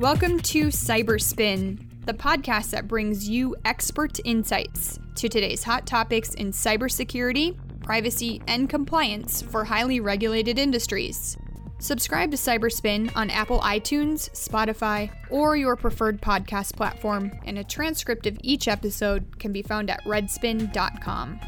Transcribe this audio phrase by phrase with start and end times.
[0.00, 6.52] Welcome to Cyberspin, the podcast that brings you expert insights to today's hot topics in
[6.52, 11.36] cybersecurity, privacy, and compliance for highly regulated industries.
[11.80, 18.26] Subscribe to Cyberspin on Apple iTunes, Spotify, or your preferred podcast platform, and a transcript
[18.26, 21.38] of each episode can be found at redspin.com.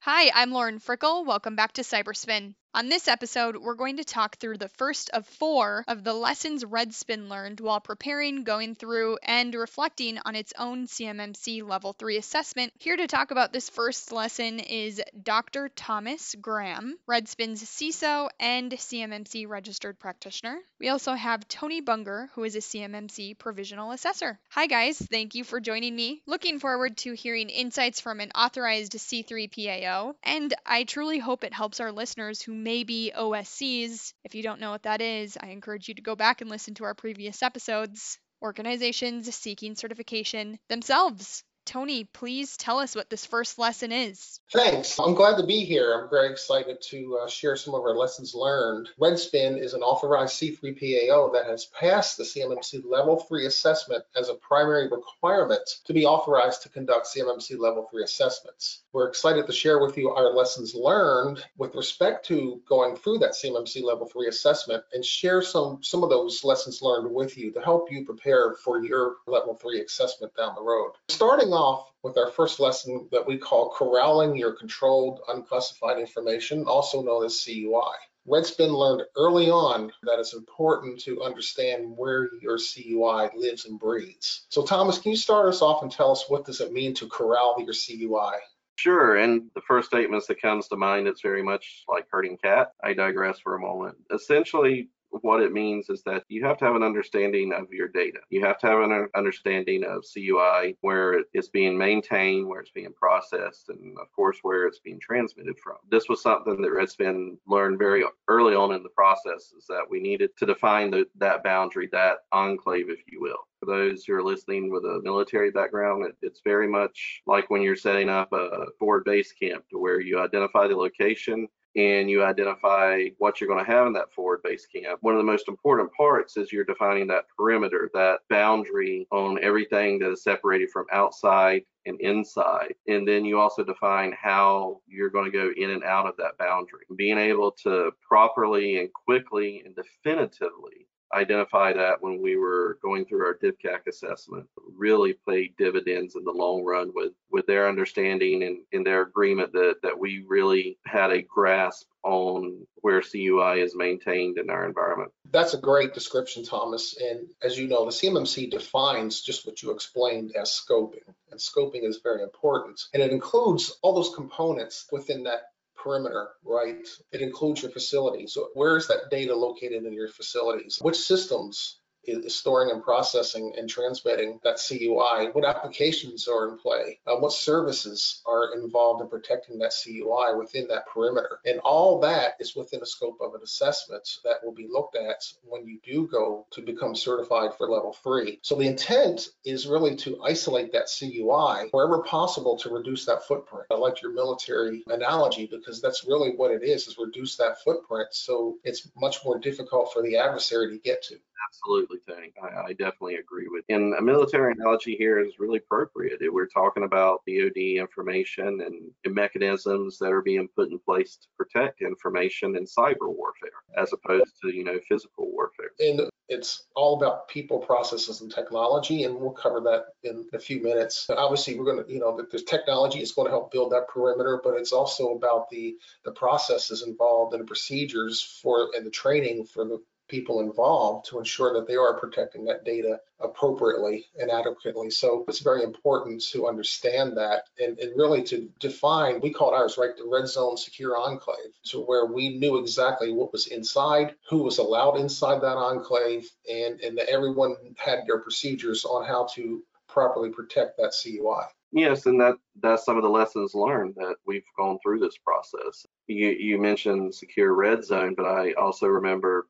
[0.00, 1.26] Hi, I'm Lauren Frickel.
[1.26, 2.54] Welcome back to Cyberspin.
[2.78, 6.62] On this episode, we're going to talk through the first of four of the lessons
[6.62, 12.72] Redspin learned while preparing, going through, and reflecting on its own CMMC Level 3 assessment.
[12.78, 15.70] Here to talk about this first lesson is Dr.
[15.70, 20.60] Thomas Graham, Redspin's CISO and CMMC registered practitioner.
[20.78, 24.38] We also have Tony Buenger, who is a CMMC provisional assessor.
[24.50, 24.98] Hi, guys.
[24.98, 26.22] Thank you for joining me.
[26.26, 31.52] Looking forward to hearing insights from an authorized C3 PAO, and I truly hope it
[31.52, 34.12] helps our listeners who maybe OSCs.
[34.24, 36.74] If you don't know what that is, I encourage you to go back and listen
[36.74, 38.18] to our previous episodes.
[38.42, 41.44] Organizations seeking certification themselves.
[41.68, 44.40] Tony, please tell us what this first lesson is.
[44.50, 44.98] Thanks.
[44.98, 45.92] I'm glad to be here.
[45.92, 48.88] I'm very excited to uh, share some of our lessons learned.
[48.98, 54.30] Redspin is an authorized C3 PAO that has passed the CMMC Level 3 assessment as
[54.30, 58.84] a primary requirement to be authorized to conduct CMMC Level 3 assessments.
[58.94, 63.32] We're excited to share with you our lessons learned with respect to going through that
[63.32, 67.60] CMMC Level 3 assessment and share some, some of those lessons learned with you to
[67.60, 70.92] help you prepare for your Level 3 assessment down the road.
[71.08, 77.02] Starting off with our first lesson that we call corralling your controlled unclassified information, also
[77.02, 77.96] known as CUI.
[78.28, 84.46] Redspin learned early on that it's important to understand where your CUI lives and breathes.
[84.50, 87.08] So Thomas, can you start us off and tell us what does it mean to
[87.08, 88.38] corral your CUI?
[88.76, 92.72] Sure, and the first statements that comes to mind, it's very much like herding cat.
[92.80, 93.96] I digress for a moment.
[94.12, 98.18] Essentially, what it means is that you have to have an understanding of your data.
[98.30, 102.92] You have to have an understanding of CUI, where it's being maintained, where it's being
[102.92, 105.76] processed, and of course, where it's being transmitted from.
[105.90, 110.00] This was something that Redspin learned very early on in the process is that we
[110.00, 113.38] needed to define the, that boundary, that enclave, if you will.
[113.60, 117.60] For those who are listening with a military background, it, it's very much like when
[117.60, 121.48] you're setting up a forward base camp to where you identify the location,
[121.78, 124.98] and you identify what you're going to have in that forward base camp.
[125.00, 130.00] One of the most important parts is you're defining that perimeter, that boundary on everything
[130.00, 132.74] that is separated from outside and inside.
[132.88, 136.36] And then you also define how you're going to go in and out of that
[136.36, 136.80] boundary.
[136.96, 143.24] Being able to properly and quickly and definitively identify that when we were going through
[143.24, 144.46] our DIBCAC assessment
[144.76, 149.52] really paid dividends in the long run with with their understanding and in their agreement
[149.52, 155.10] that that we really had a grasp on where CUI is maintained in our environment.
[155.30, 156.96] That's a great description, Thomas.
[156.98, 161.02] And as you know, the CMMC defines just what you explained as scoping.
[161.30, 162.80] And scoping is very important.
[162.94, 165.50] And it includes all those components within that
[165.82, 166.86] perimeter, right?
[167.12, 168.32] It includes your facilities.
[168.34, 170.78] So where is that data located in your facilities?
[170.80, 171.77] Which systems
[172.08, 175.30] is storing and processing and transmitting that CUI?
[175.32, 176.98] What applications are in play?
[177.06, 181.40] Uh, what services are involved in protecting that CUI within that perimeter?
[181.44, 185.22] And all that is within the scope of an assessment that will be looked at
[185.44, 188.38] when you do go to become certified for level three.
[188.42, 193.66] So the intent is really to isolate that CUI wherever possible to reduce that footprint.
[193.70, 198.08] I like your military analogy because that's really what it is, is reduce that footprint
[198.12, 201.18] so it's much more difficult for the adversary to get to.
[201.48, 202.32] Absolutely, Tony.
[202.42, 203.64] I, I, definitely agree with.
[203.68, 203.76] You.
[203.76, 206.20] And a military analogy here is really appropriate.
[206.30, 211.80] We're talking about DoD information and, mechanisms that are being put in place to protect
[211.80, 215.70] information in cyber warfare, as opposed to you know physical warfare.
[215.80, 220.62] And it's all about people, processes, and technology, and we'll cover that in a few
[220.62, 221.08] minutes.
[221.08, 224.40] Obviously, we're going to, you know, the technology is going to help build that perimeter,
[224.44, 229.46] but it's also about the the processes involved and the procedures for and the training
[229.46, 234.90] for the people involved to ensure that they are protecting that data appropriately and adequately.
[234.90, 239.56] So it's very important to understand that and, and, really to define, we call it
[239.56, 244.14] ours, right, the red zone secure enclave, to where we knew exactly what was inside,
[244.28, 249.26] who was allowed inside that enclave, and, and that everyone had their procedures on how
[249.34, 251.44] to properly protect that CUI.
[251.70, 255.86] Yes, and that that's some of the lessons learned that we've gone through this process.
[256.06, 259.46] You you mentioned secure red zone, but I also remember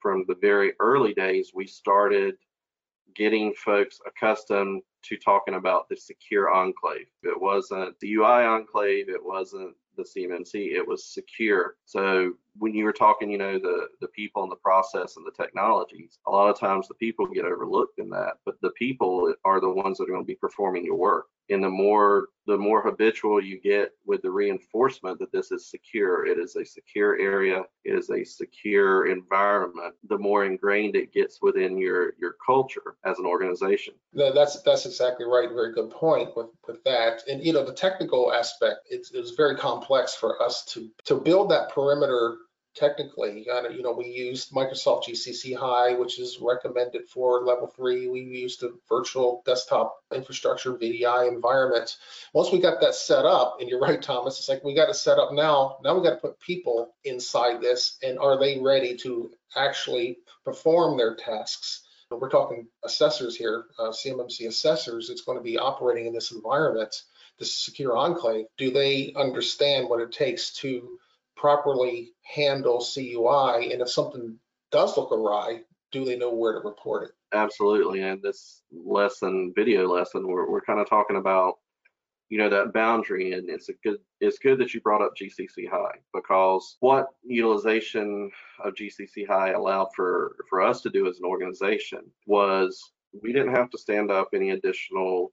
[0.00, 2.36] from the very early days, we started
[3.14, 7.06] getting folks accustomed to talking about the secure enclave.
[7.22, 11.76] It wasn't the UI enclave, it wasn't the CMMC, it was secure.
[11.84, 15.42] So when you were talking, you know, the the people and the process and the
[15.42, 19.60] technologies, a lot of times the people get overlooked in that, but the people are
[19.60, 21.26] the ones that are going to be performing your work.
[21.48, 26.26] And the more the more habitual you get with the reinforcement that this is secure,
[26.26, 31.40] it is a secure area, it is a secure environment, the more ingrained it gets
[31.40, 33.94] within your your culture as an organization.
[34.12, 35.48] That's that's exactly right.
[35.48, 37.22] Very good point with, with that.
[37.28, 41.50] And you know, the technical aspect, it's, it's very complex for us to to build
[41.50, 42.36] that perimeter
[42.74, 43.44] technically.
[43.46, 48.08] You know, we used Microsoft GCC High, which is recommended for level three.
[48.08, 51.96] We used a virtual desktop infrastructure VDI environment.
[52.32, 54.94] Once we got that set up, and you're right, Thomas, it's like we got to
[54.94, 55.78] set up now.
[55.82, 60.96] Now we got to put people inside this, and are they ready to actually perform
[60.96, 61.82] their tasks?
[62.10, 65.10] We're talking assessors here, uh, CMMC assessors.
[65.10, 67.02] It's going to be operating in this environment,
[67.38, 68.46] this secure enclave.
[68.58, 70.98] Do they understand what it takes to
[71.40, 73.72] properly handle CUI?
[73.72, 74.38] And if something
[74.70, 77.10] does look awry, do they know where to report it?
[77.32, 78.02] Absolutely.
[78.02, 81.54] And this lesson, video lesson, we're, we're kind of talking about,
[82.28, 83.32] you know, that boundary.
[83.32, 88.30] And it's a good, it's good that you brought up GCC High because what utilization
[88.62, 92.92] of GCC High allowed for, for us to do as an organization was
[93.22, 95.32] we didn't have to stand up any additional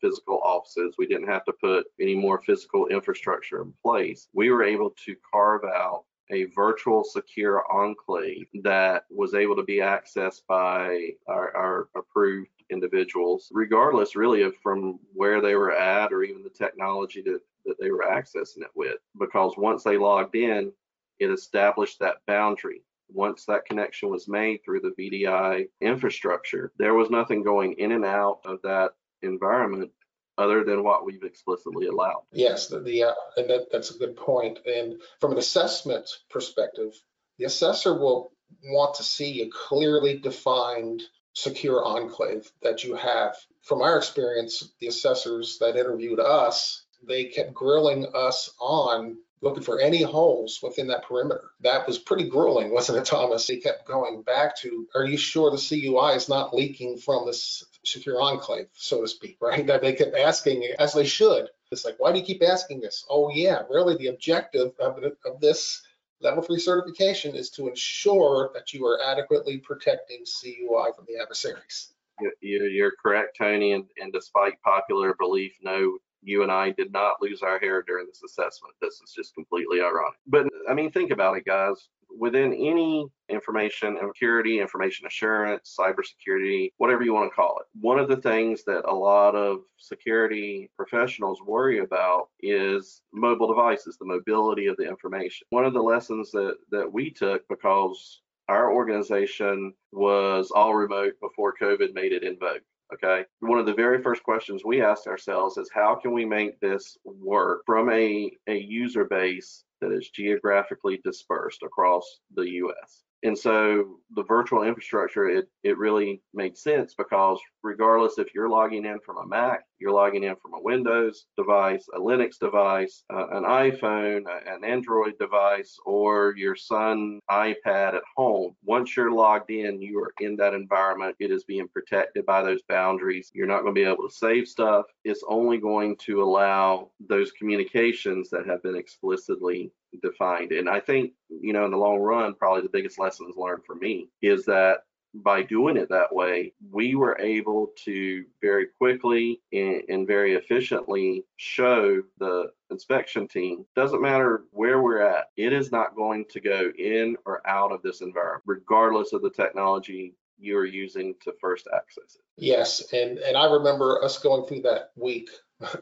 [0.00, 0.94] physical offices.
[0.98, 4.28] We didn't have to put any more physical infrastructure in place.
[4.32, 9.76] We were able to carve out a virtual secure enclave that was able to be
[9.76, 16.22] accessed by our, our, approved individuals, regardless really of from where they were at or
[16.22, 18.98] even the technology that, that they were accessing it with.
[19.18, 20.70] Because once they logged in,
[21.18, 22.82] it established that boundary.
[23.10, 28.04] Once that connection was made through the VDI infrastructure, there was nothing going in and
[28.04, 28.90] out of that
[29.22, 29.90] environment
[30.36, 32.22] other than what we've explicitly allowed.
[32.32, 34.60] Yes, the, the uh, and that, that's a good point.
[34.66, 36.92] And from an assessment perspective,
[37.38, 38.32] the assessor will
[38.64, 41.02] want to see a clearly defined
[41.34, 43.36] secure enclave that you have.
[43.62, 49.80] From our experience, the assessors that interviewed us, they kept grilling us on looking for
[49.80, 51.50] any holes within that perimeter.
[51.60, 53.46] That was pretty grueling, wasn't it, Thomas?
[53.46, 57.64] They kept going back to, are you sure the CUI is not leaking from this
[57.84, 59.66] secure enclave, so to speak, right?
[59.66, 61.48] That they kept asking, as they should.
[61.70, 63.04] It's like, why do you keep asking this?
[63.10, 65.82] Oh, yeah, really, the objective of, of this
[66.20, 71.92] level three certification is to ensure that you are adequately protecting CUI from the adversaries.
[72.40, 77.42] You're correct, Tony, and, and despite popular belief, no you and I did not lose
[77.42, 78.74] our hair during this assessment.
[78.80, 80.18] This is just completely ironic.
[80.26, 81.88] But I mean, think about it, guys.
[82.18, 88.08] Within any information security, information assurance, cybersecurity, whatever you want to call it, one of
[88.08, 94.66] the things that a lot of security professionals worry about is mobile devices, the mobility
[94.66, 95.46] of the information.
[95.50, 101.54] One of the lessons that that we took because our organization was all remote before
[101.60, 102.62] COVID made it in vogue.
[102.94, 103.24] Okay.
[103.40, 106.96] One of the very first questions we ask ourselves is how can we make this
[107.04, 113.04] work from a, a user base that is geographically dispersed across the US?
[113.24, 118.84] And so the virtual infrastructure, it, it really made sense because regardless if you're logging
[118.84, 123.28] in from a Mac, you're logging in from a Windows device, a Linux device, uh,
[123.30, 128.54] an iPhone, an Android device, or your son iPad at home.
[128.64, 131.16] Once you're logged in, you are in that environment.
[131.18, 133.30] It is being protected by those boundaries.
[133.34, 134.86] You're not going to be able to save stuff.
[135.04, 139.72] It's only going to allow those communications that have been explicitly
[140.02, 140.52] defined.
[140.52, 143.74] And I think, you know, in the long run, probably the biggest lessons learned for
[143.74, 144.78] me is that
[145.14, 151.24] by doing it that way, we were able to very quickly and, and, very efficiently
[151.36, 156.70] show the inspection team doesn't matter where we're at, it is not going to go
[156.78, 162.14] in or out of this environment, regardless of the technology you're using to first access
[162.14, 162.22] it.
[162.36, 165.30] Yes, and and I remember us going through that week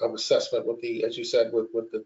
[0.00, 2.04] of assessment with the, as you said, with with the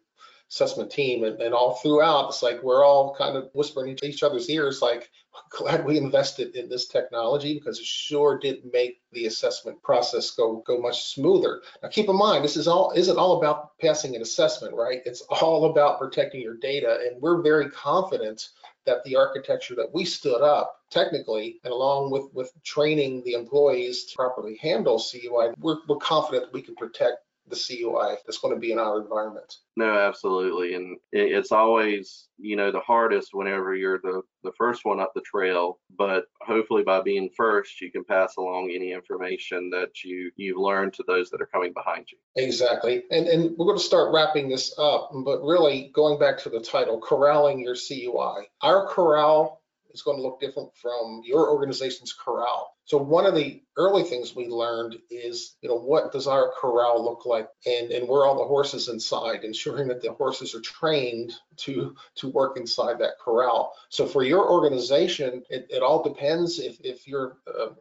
[0.50, 4.23] assessment team and, and all throughout it's like we're all kind of whispering into each
[4.23, 5.11] other's ears like
[5.50, 10.62] glad we invested in this technology because it sure did make the assessment process go
[10.67, 11.62] go much smoother.
[11.83, 15.00] Now keep in mind this is all isn't all about passing an assessment right?
[15.05, 18.49] It's all about protecting your data and we're very confident
[18.87, 24.07] that the architecture that we stood up technically and along with with training the employees
[24.07, 28.55] to properly handle CUI we're, we're confident that we can protect the CUI that's going
[28.55, 29.57] to be in our environment.
[29.76, 30.75] No, absolutely.
[30.75, 35.21] And it's always, you know, the hardest whenever you're the, the first one up the
[35.21, 35.78] trail.
[35.97, 40.95] But hopefully by being first, you can pass along any information that you, you've learned
[40.95, 42.19] to those that are coming behind you.
[42.37, 43.05] Exactly.
[43.11, 46.61] And, and we're going to start wrapping this up, but really going back to the
[46.61, 48.49] title, corralling your CUI.
[48.62, 52.75] Our corral is going to look different from your organization's corral.
[52.88, 57.04] So one of the early things we learned is, you know, what does our corral
[57.04, 61.35] look like, and and where all the horses inside, ensuring that the horses are trained
[61.59, 63.75] to to work inside that corral.
[63.90, 67.73] So for your organization, it, it all depends if if your uh,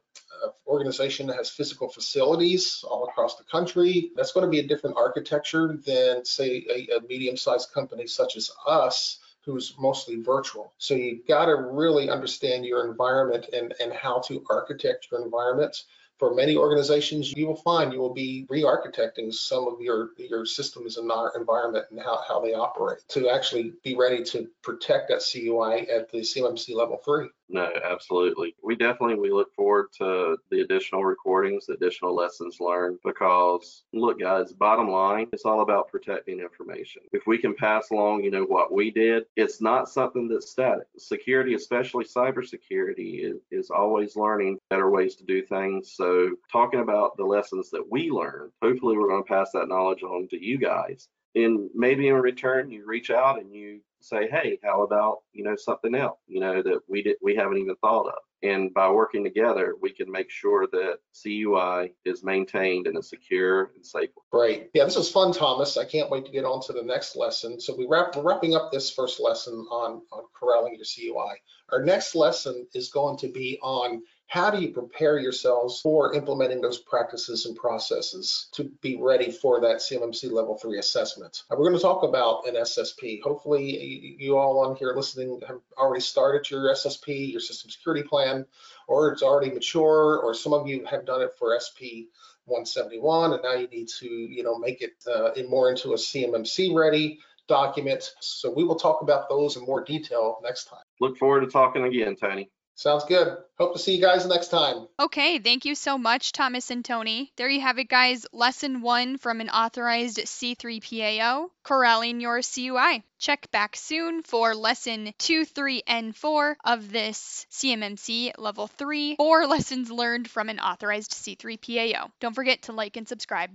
[0.68, 5.80] organization has physical facilities all across the country, that's going to be a different architecture
[5.86, 10.74] than, say, a, a medium-sized company such as us who's mostly virtual.
[10.78, 15.86] So you got to really understand your environment and, and how to architect your environments.
[16.20, 20.98] For many organizations, you will find you will be re-architecting some of your, your systems
[20.98, 25.24] and our environment and how, how they operate to actually be ready to protect that
[25.24, 27.30] CUI at the CMMC level three.
[27.50, 28.56] No, absolutely.
[28.62, 34.20] We definitely we look forward to the additional recordings, the additional lessons learned because look
[34.20, 37.04] guys, bottom line, it's all about protecting information.
[37.14, 40.88] If we can pass along, you know, what we did, it's not something that's static.
[40.98, 45.94] Security, especially cybersecurity, is, is always learning better ways to do things.
[45.96, 50.04] So talking about the lessons that we learned, hopefully we're going to pass that knowledge
[50.04, 54.60] on to you guys and maybe in return you reach out and you say, hey,
[54.64, 58.08] how about you know something else, you know that we did we haven't even thought
[58.08, 58.20] of.
[58.44, 63.72] And by working together, we can make sure that CUI is maintained in a secure
[63.76, 64.24] and safe way.
[64.32, 64.70] Great.
[64.76, 65.76] Yeah, this was fun, Thomas.
[65.76, 67.60] I can't wait to get on to the next lesson.
[67.60, 71.42] So we wrap, we're wrapping up this first lesson on, on corralling your CUI.
[71.72, 76.60] Our next lesson is going to be on how do you prepare yourselves for implementing
[76.60, 81.44] those practices and processes to be ready for that CMMC level three assessment?
[81.50, 83.22] Uh, we're going to talk about an SSP.
[83.22, 88.46] Hopefully you all on here listening have already started your SSP, your system security plan,
[88.88, 92.12] or it's already mature, or some of you have done it for SP
[92.48, 96.74] 171 and now you need to you know make it uh, more into a CMMC
[96.74, 98.12] ready document.
[98.20, 100.84] So we will talk about those in more detail next time.
[101.00, 102.50] Look forward to talking again, Tony.
[102.78, 103.36] Sounds good.
[103.58, 104.88] Hope to see you guys next time.
[105.00, 107.32] Okay, thank you so much, Thomas and Tony.
[107.36, 108.28] There you have it, guys.
[108.32, 113.04] Lesson one from an authorized C3PAO, corralling your CUI.
[113.18, 119.48] Check back soon for lesson two, three, and four of this CMMC level three, or
[119.48, 122.12] lessons learned from an authorized C3PAO.
[122.20, 123.50] Don't forget to like and subscribe.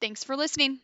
[0.00, 0.80] Thanks for listening.